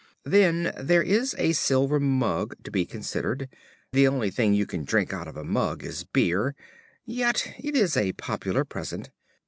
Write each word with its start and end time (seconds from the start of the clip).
Then 0.23 0.73
there 0.79 1.03
is 1.03 1.35
a 1.37 1.51
silver 1.51 1.99
mug 1.99 2.55
to 2.63 2.71
be 2.71 2.87
considered. 2.87 3.47
The 3.93 4.07
only 4.07 4.31
thing 4.31 4.55
you 4.55 4.65
can 4.65 4.83
drink 4.83 5.13
out 5.13 5.27
of 5.27 5.37
a 5.37 5.43
mug 5.43 5.83
is 5.83 6.03
beer; 6.05 6.55
yet 7.05 7.53
it 7.59 7.75
is 7.75 7.95
a 7.95 8.13
popular 8.13 8.65
present. 8.65 9.11